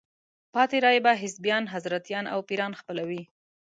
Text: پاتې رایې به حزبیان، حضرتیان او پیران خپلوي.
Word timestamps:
پاتې 0.53 0.77
رایې 0.85 0.99
به 1.05 1.11
حزبیان، 1.21 1.63
حضرتیان 1.73 2.25
او 2.33 2.39
پیران 2.49 2.73
خپلوي. 2.81 3.21